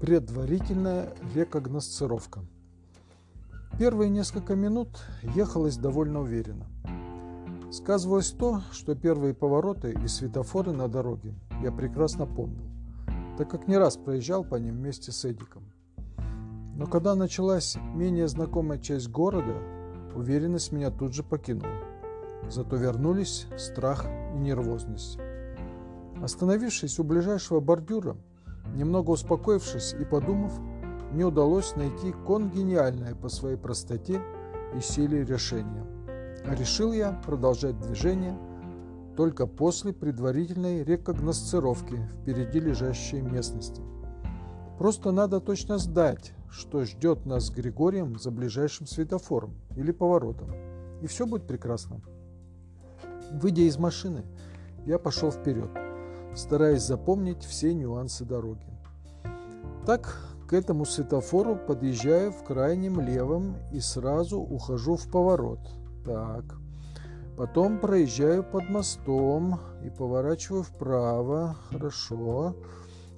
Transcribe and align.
Предварительная 0.00 1.12
рекогносцировка. 1.34 2.44
Первые 3.80 4.08
несколько 4.08 4.54
минут 4.54 4.88
ехалось 5.34 5.76
довольно 5.76 6.20
уверенно. 6.20 6.66
Сказывалось 7.72 8.30
то, 8.30 8.62
что 8.70 8.94
первые 8.94 9.34
повороты 9.34 9.98
и 10.04 10.06
светофоры 10.06 10.70
на 10.70 10.86
дороге 10.86 11.34
я 11.64 11.72
прекрасно 11.72 12.26
помнил, 12.26 12.70
так 13.36 13.50
как 13.50 13.66
не 13.66 13.76
раз 13.76 13.96
проезжал 13.96 14.44
по 14.44 14.54
ним 14.54 14.76
вместе 14.76 15.10
с 15.10 15.24
Эдиком. 15.24 15.64
Но 16.76 16.86
когда 16.86 17.16
началась 17.16 17.76
менее 17.92 18.28
знакомая 18.28 18.78
часть 18.78 19.08
города, 19.08 19.56
уверенность 20.14 20.70
меня 20.70 20.92
тут 20.92 21.12
же 21.12 21.24
покинула. 21.24 21.74
Зато 22.48 22.76
вернулись 22.76 23.46
страх 23.56 24.06
и 24.32 24.38
нервозность. 24.38 25.18
Остановившись 26.22 27.00
у 27.00 27.04
ближайшего 27.04 27.58
бордюра, 27.58 28.16
немного 28.74 29.10
успокоившись 29.10 29.94
и 29.98 30.04
подумав, 30.04 30.58
мне 31.12 31.24
удалось 31.24 31.74
найти 31.76 32.12
конгениальное 32.26 33.14
по 33.14 33.28
своей 33.28 33.56
простоте 33.56 34.20
и 34.76 34.80
силе 34.80 35.24
решение. 35.24 35.84
А 36.44 36.54
решил 36.54 36.92
я 36.92 37.12
продолжать 37.24 37.78
движение 37.80 38.36
только 39.16 39.46
после 39.46 39.92
предварительной 39.92 40.84
рекогносцировки 40.84 42.08
впереди 42.22 42.60
лежащей 42.60 43.20
местности. 43.20 43.82
Просто 44.78 45.10
надо 45.10 45.40
точно 45.40 45.78
сдать, 45.78 46.34
что 46.50 46.84
ждет 46.84 47.26
нас 47.26 47.46
с 47.46 47.50
Григорием 47.50 48.18
за 48.18 48.30
ближайшим 48.30 48.86
светофором 48.86 49.56
или 49.76 49.90
поворотом. 49.90 50.54
И 51.02 51.06
все 51.06 51.26
будет 51.26 51.46
прекрасно. 51.46 52.00
Выйдя 53.32 53.62
из 53.62 53.76
машины, 53.76 54.24
я 54.86 54.98
пошел 54.98 55.30
вперед, 55.30 55.70
стараясь 56.38 56.82
запомнить 56.82 57.42
все 57.42 57.74
нюансы 57.74 58.24
дороги. 58.24 58.66
Так, 59.84 60.16
к 60.46 60.52
этому 60.52 60.84
светофору 60.84 61.56
подъезжаю 61.56 62.30
в 62.30 62.44
крайнем 62.44 63.00
левом 63.00 63.56
и 63.72 63.80
сразу 63.80 64.38
ухожу 64.38 64.96
в 64.96 65.10
поворот. 65.10 65.58
Так. 66.04 66.44
Потом 67.36 67.80
проезжаю 67.80 68.44
под 68.44 68.70
мостом 68.70 69.60
и 69.84 69.90
поворачиваю 69.90 70.62
вправо. 70.62 71.56
Хорошо. 71.70 72.54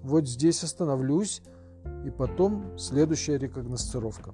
Вот 0.02 0.26
здесь 0.26 0.64
остановлюсь 0.64 1.42
и 2.04 2.10
потом 2.10 2.78
следующая 2.78 3.38
рекогносцировка. 3.38 4.32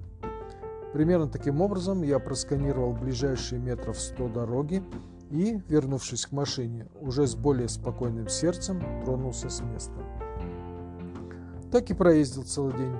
Примерно 0.93 1.27
таким 1.27 1.61
образом 1.61 2.03
я 2.03 2.19
просканировал 2.19 2.93
ближайшие 2.93 3.59
метров 3.59 3.99
100 3.99 4.29
дороги 4.29 4.81
и, 5.29 5.61
вернувшись 5.67 6.25
к 6.25 6.31
машине, 6.31 6.87
уже 7.01 7.27
с 7.27 7.35
более 7.35 7.67
спокойным 7.67 8.29
сердцем 8.29 8.81
тронулся 9.03 9.49
с 9.49 9.61
места. 9.61 9.99
Так 11.71 11.89
и 11.89 11.93
проездил 11.93 12.43
целый 12.43 12.75
день. 12.77 12.95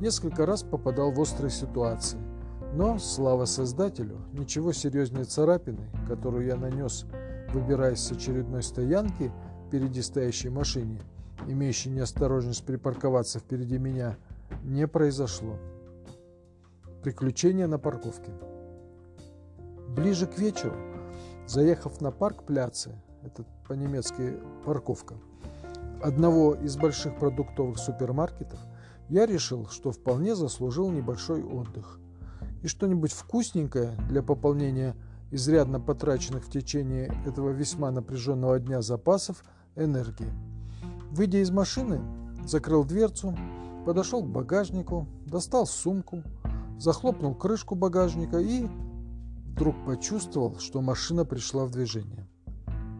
Несколько 0.00 0.46
раз 0.46 0.62
попадал 0.62 1.10
в 1.10 1.18
острые 1.18 1.50
ситуации. 1.50 2.18
Но, 2.74 2.98
слава 2.98 3.46
создателю, 3.46 4.18
ничего 4.32 4.72
серьезнее 4.72 5.24
царапины, 5.24 5.88
которую 6.06 6.46
я 6.46 6.56
нанес, 6.56 7.06
выбираясь 7.52 8.00
с 8.00 8.12
очередной 8.12 8.62
стоянки 8.62 9.32
впереди 9.66 10.02
стоящей 10.02 10.50
машине, 10.50 11.00
имеющей 11.46 11.88
неосторожность 11.90 12.64
припарковаться 12.64 13.38
впереди 13.38 13.78
меня, 13.78 14.16
не 14.62 14.86
произошло. 14.86 15.56
Приключения 17.02 17.66
на 17.66 17.78
парковке. 17.78 18.32
Ближе 19.88 20.26
к 20.26 20.38
вечеру, 20.38 20.76
заехав 21.48 22.00
на 22.00 22.10
парк 22.10 22.44
Пляцы, 22.44 22.92
это 23.22 23.44
по-немецки 23.66 24.36
парковка, 24.64 25.14
одного 26.02 26.54
из 26.54 26.76
больших 26.76 27.18
продуктовых 27.18 27.78
супермаркетов, 27.78 28.60
я 29.08 29.26
решил, 29.26 29.66
что 29.68 29.90
вполне 29.90 30.36
заслужил 30.36 30.90
небольшой 30.90 31.42
отдых. 31.42 31.98
И 32.62 32.68
что-нибудь 32.68 33.12
вкусненькое 33.12 33.92
для 34.08 34.22
пополнения 34.22 34.94
изрядно 35.30 35.80
потраченных 35.80 36.44
в 36.44 36.50
течение 36.50 37.12
этого 37.26 37.50
весьма 37.50 37.90
напряженного 37.90 38.58
дня 38.58 38.82
запасов 38.82 39.42
энергии. 39.76 40.30
Выйдя 41.10 41.38
из 41.38 41.50
машины, 41.50 42.00
закрыл 42.46 42.84
дверцу, 42.84 43.34
подошел 43.86 44.22
к 44.22 44.28
багажнику, 44.28 45.06
достал 45.24 45.66
сумку, 45.66 46.22
захлопнул 46.78 47.34
крышку 47.34 47.74
багажника 47.74 48.38
и 48.38 48.66
вдруг 49.58 49.74
почувствовал, 49.84 50.56
что 50.60 50.80
машина 50.80 51.24
пришла 51.24 51.64
в 51.64 51.72
движение. 51.72 52.28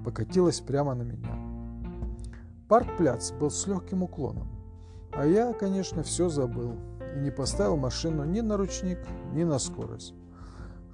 Покатилась 0.04 0.58
прямо 0.58 0.92
на 0.92 1.02
меня. 1.02 1.38
Парк-пляц 2.68 3.30
был 3.30 3.48
с 3.48 3.64
легким 3.68 4.02
уклоном. 4.02 4.48
А 5.12 5.24
я, 5.24 5.52
конечно, 5.52 6.02
все 6.02 6.28
забыл 6.28 6.74
и 7.14 7.20
не 7.20 7.30
поставил 7.30 7.76
машину 7.76 8.24
ни 8.24 8.40
на 8.40 8.56
ручник, 8.56 8.98
ни 9.32 9.44
на 9.44 9.60
скорость. 9.60 10.14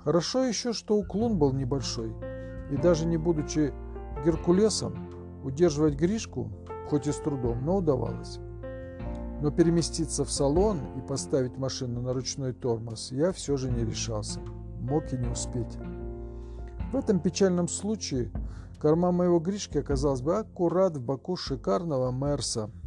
Хорошо 0.05 0.45
еще, 0.45 0.75
что 0.75 0.99
уклон 0.99 1.39
был 1.39 1.55
небольшой, 1.55 2.15
и 2.71 2.77
даже 2.77 3.07
не 3.07 3.17
будучи 3.17 3.73
Геркулесом, 4.23 4.95
удерживать 5.45 5.95
Гришку, 5.95 6.53
хоть 6.91 7.07
и 7.07 7.13
с 7.13 7.17
трудом, 7.17 7.65
но 7.65 7.77
удавалось. 7.77 8.39
Но 9.41 9.51
переместиться 9.51 10.27
в 10.27 10.31
салон 10.31 10.81
и 10.99 11.01
поставить 11.01 11.57
машину 11.57 12.03
на 12.03 12.13
ручной 12.13 12.53
тормоз 12.53 13.13
я 13.13 13.33
все 13.33 13.57
же 13.57 13.71
не 13.71 13.83
решался. 13.83 14.41
Мог 14.85 15.13
и 15.13 15.17
не 15.17 15.29
успеть. 15.29 15.79
В 16.93 16.97
этом 16.97 17.21
печальном 17.21 17.69
случае 17.69 18.31
корма 18.79 19.13
моего 19.13 19.41
Гришки 19.41 19.79
оказалась 19.79 20.21
бы 20.21 20.37
аккурат 20.39 20.97
в 20.97 21.03
боку 21.03 21.37
шикарного 21.37 22.13
Мерса– 22.13 22.71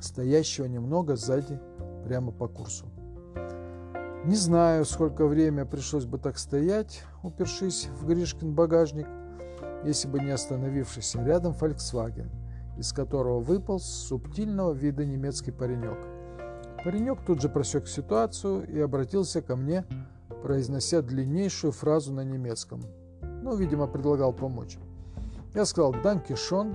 стоящего 0.00 0.66
немного 0.66 1.16
сзади, 1.16 1.58
прямо 2.04 2.32
по 2.32 2.48
курсу. 2.48 2.86
Не 4.24 4.34
знаю, 4.34 4.84
сколько 4.84 5.26
время 5.26 5.64
пришлось 5.64 6.04
бы 6.04 6.18
так 6.18 6.38
стоять, 6.38 7.02
упершись 7.22 7.88
в 8.00 8.06
Гришкин 8.06 8.54
багажник, 8.54 9.06
если 9.84 10.08
бы 10.08 10.20
не 10.20 10.30
остановившийся 10.30 11.22
рядом 11.22 11.52
Volkswagen, 11.52 12.28
из 12.76 12.92
которого 12.92 13.40
выпал 13.40 13.78
субтильного 13.78 14.72
вида 14.72 15.04
немецкий 15.04 15.52
паренек. 15.52 15.98
Паренек 16.84 17.24
тут 17.24 17.40
же 17.40 17.48
просек 17.48 17.86
ситуацию 17.86 18.66
и 18.68 18.78
обратился 18.80 19.40
ко 19.40 19.56
мне, 19.56 19.84
произнося 20.42 21.02
длиннейшую 21.02 21.72
фразу 21.72 22.12
на 22.12 22.24
немецком. 22.24 22.80
Ну, 23.42 23.56
видимо, 23.56 23.86
предлагал 23.86 24.32
помочь. 24.32 24.78
Я 25.54 25.64
сказал 25.64 25.94
«Данки 26.02 26.34
Шон», 26.34 26.74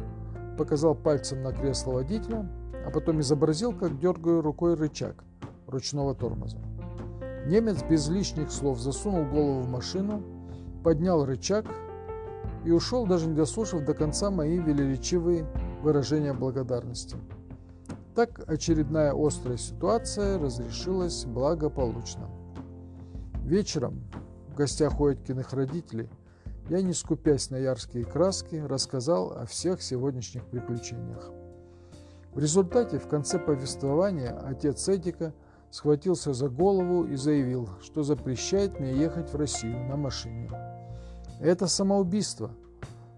показал 0.58 0.96
пальцем 0.96 1.44
на 1.44 1.52
кресло 1.52 1.94
водителя– 1.94 2.50
а 2.86 2.90
потом 2.90 3.22
изобразил, 3.22 3.74
как 3.74 3.98
дергаю 4.00 4.42
рукой 4.42 4.76
рычаг 4.76 5.24
ручного 5.68 6.14
тормоза. 6.14 6.58
Немец 7.46 7.84
без 7.84 8.08
лишних 8.10 8.52
слов 8.52 8.80
засунул 8.80 9.26
голову 9.26 9.62
в 9.62 9.70
машину, 9.70 10.22
поднял 10.84 11.26
рычаг 11.26 11.66
и 12.66 12.72
ушел, 12.72 13.06
даже 13.06 13.28
не 13.28 13.36
дослушав 13.36 13.84
до 13.84 13.94
конца 13.94 14.32
мои 14.32 14.58
велеречивые 14.58 15.48
выражения 15.82 16.34
благодарности. 16.34 17.18
Так 18.16 18.44
очередная 18.48 19.14
острая 19.14 19.58
ситуация 19.58 20.38
разрешилась 20.38 21.26
благополучно. 21.26 22.30
Вечером 23.44 24.02
в 24.48 24.56
гостях 24.56 25.02
у 25.02 25.12
Эткиных 25.12 25.52
родителей 25.52 26.10
я, 26.70 26.82
не 26.82 26.94
скупясь 26.94 27.50
на 27.50 27.58
яркие 27.58 28.06
краски, 28.06 28.56
рассказал 28.56 29.34
о 29.34 29.46
всех 29.46 29.82
сегодняшних 29.82 30.46
приключениях. 30.46 31.30
В 32.34 32.40
результате 32.40 33.00
в 33.00 33.08
конце 33.08 33.38
повествования 33.38 34.32
отец 34.32 34.88
Эдика 34.88 35.34
схватился 35.72 36.34
за 36.34 36.48
голову 36.48 37.04
и 37.04 37.16
заявил, 37.16 37.68
что 37.82 38.04
запрещает 38.04 38.80
мне 38.80 38.96
ехать 38.96 39.34
в 39.34 39.36
Россию 39.36 39.88
на 39.88 39.98
машине. 39.98 40.50
Это 41.42 41.68
самоубийство. 41.68 42.52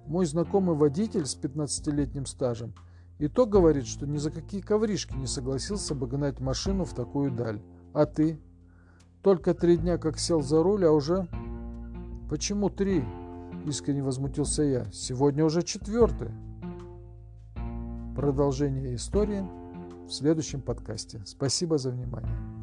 Мой 0.08 0.26
знакомый 0.26 0.76
водитель 0.76 1.28
с 1.28 1.38
15-летним 1.38 2.26
стажем 2.26 2.74
и 3.20 3.28
то 3.28 3.46
говорит, 3.46 3.86
что 3.86 4.08
ни 4.08 4.18
за 4.18 4.32
какие 4.32 4.62
ковришки 4.62 5.16
не 5.16 5.28
согласился 5.28 5.94
бы 5.94 6.08
гнать 6.08 6.40
машину 6.40 6.84
в 6.84 6.94
такую 6.94 7.32
даль. 7.32 7.62
А 7.94 8.06
ты? 8.06 8.40
Только 9.26 9.56
три 9.56 9.76
дня 9.78 9.98
как 9.98 10.20
сел 10.20 10.44
за 10.44 10.62
руль, 10.62 10.86
а 10.86 10.92
уже... 10.92 11.28
Почему 12.30 12.70
три? 12.70 13.04
Искренне 13.66 14.04
возмутился 14.04 14.62
я. 14.62 14.86
Сегодня 14.92 15.44
уже 15.44 15.64
четвертый. 15.64 16.30
Продолжение 18.16 18.94
истории 18.94 19.44
в 20.08 20.12
следующем 20.12 20.62
подкасте. 20.62 21.24
Спасибо 21.26 21.80
за 21.80 21.90
внимание. 21.90 22.55